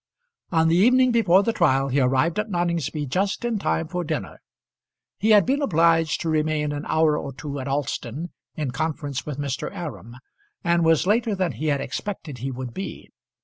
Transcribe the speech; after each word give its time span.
On 0.51 0.67
the 0.67 0.75
evening 0.77 1.11
before 1.11 1.43
the 1.43 1.53
trial 1.53 1.89
he 1.89 1.99
arrived 1.99 2.39
at 2.39 2.49
Noningsby 2.49 3.05
just 3.07 3.45
in 3.45 3.59
time 3.59 3.87
for 3.87 4.03
dinner. 4.03 4.39
He 5.19 5.29
had 5.29 5.45
been 5.45 5.61
obliged 5.61 6.21
to 6.21 6.29
remain 6.29 6.71
an 6.71 6.87
hour 6.87 7.15
or 7.19 7.31
two 7.31 7.59
at 7.59 7.67
Alston 7.67 8.31
in 8.55 8.71
conference 8.71 9.27
with 9.27 9.37
Mr. 9.37 9.69
Aram, 9.71 10.15
and 10.63 10.83
was 10.83 11.05
later 11.05 11.35
than 11.35 11.51
he 11.51 11.67
had 11.67 11.81
expected 11.81 12.39
he 12.39 12.49
would 12.49 12.73
be. 12.73 13.11